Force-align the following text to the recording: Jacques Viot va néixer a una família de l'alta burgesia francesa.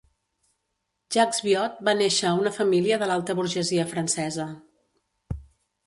Jacques 1.15 1.41
Viot 1.49 1.77
va 1.91 1.95
néixer 2.01 2.27
a 2.31 2.33
una 2.41 2.55
família 2.57 2.99
de 3.05 3.13
l'alta 3.13 3.39
burgesia 3.43 3.89
francesa. 3.95 4.53